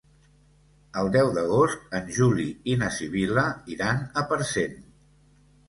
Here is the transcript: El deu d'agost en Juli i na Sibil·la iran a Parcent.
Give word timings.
El 1.01 1.09
deu 1.15 1.29
d'agost 1.35 1.85
en 1.99 2.09
Juli 2.17 2.47
i 2.73 2.77
na 2.81 2.91
Sibil·la 2.97 3.47
iran 3.77 4.03
a 4.23 4.27
Parcent. 4.35 4.85